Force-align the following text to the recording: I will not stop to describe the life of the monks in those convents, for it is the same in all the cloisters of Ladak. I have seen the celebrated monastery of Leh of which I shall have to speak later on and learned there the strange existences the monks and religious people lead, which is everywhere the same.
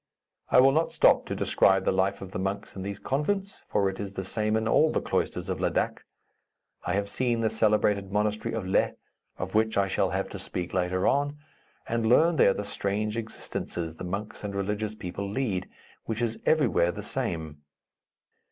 I 0.49 0.59
will 0.59 0.71
not 0.71 0.91
stop 0.91 1.27
to 1.27 1.35
describe 1.35 1.85
the 1.85 1.91
life 1.91 2.23
of 2.23 2.31
the 2.31 2.39
monks 2.39 2.75
in 2.75 2.81
those 2.81 2.97
convents, 2.97 3.59
for 3.67 3.87
it 3.87 3.99
is 3.99 4.15
the 4.15 4.23
same 4.23 4.55
in 4.55 4.67
all 4.67 4.91
the 4.91 4.99
cloisters 4.99 5.47
of 5.47 5.59
Ladak. 5.59 6.05
I 6.83 6.93
have 6.93 7.07
seen 7.07 7.41
the 7.41 7.51
celebrated 7.51 8.11
monastery 8.11 8.55
of 8.55 8.65
Leh 8.65 8.93
of 9.37 9.53
which 9.53 9.77
I 9.77 9.87
shall 9.87 10.09
have 10.09 10.27
to 10.29 10.39
speak 10.39 10.73
later 10.73 11.05
on 11.05 11.37
and 11.87 12.07
learned 12.09 12.39
there 12.39 12.55
the 12.55 12.63
strange 12.65 13.15
existences 13.15 13.97
the 13.97 14.03
monks 14.03 14.43
and 14.43 14.55
religious 14.55 14.95
people 14.95 15.29
lead, 15.29 15.69
which 16.05 16.23
is 16.23 16.39
everywhere 16.47 16.91
the 16.91 17.03
same. 17.03 17.61